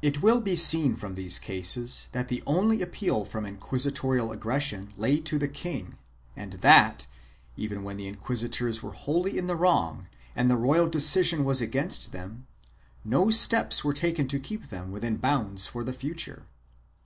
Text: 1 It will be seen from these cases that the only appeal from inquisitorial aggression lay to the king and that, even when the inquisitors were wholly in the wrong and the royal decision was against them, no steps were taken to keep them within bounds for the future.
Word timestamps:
1 - -
It 0.00 0.22
will 0.22 0.40
be 0.40 0.56
seen 0.56 0.96
from 0.96 1.14
these 1.14 1.38
cases 1.38 2.08
that 2.12 2.28
the 2.28 2.42
only 2.46 2.80
appeal 2.80 3.26
from 3.26 3.44
inquisitorial 3.44 4.32
aggression 4.32 4.88
lay 4.96 5.20
to 5.20 5.38
the 5.38 5.46
king 5.48 5.96
and 6.34 6.54
that, 6.62 7.06
even 7.54 7.82
when 7.84 7.98
the 7.98 8.06
inquisitors 8.06 8.82
were 8.82 8.92
wholly 8.92 9.36
in 9.36 9.46
the 9.46 9.54
wrong 9.54 10.06
and 10.34 10.50
the 10.50 10.56
royal 10.56 10.88
decision 10.88 11.44
was 11.44 11.60
against 11.60 12.12
them, 12.12 12.46
no 13.04 13.30
steps 13.30 13.84
were 13.84 13.92
taken 13.92 14.26
to 14.28 14.40
keep 14.40 14.70
them 14.70 14.90
within 14.90 15.18
bounds 15.18 15.66
for 15.66 15.84
the 15.84 15.92
future. 15.92 16.46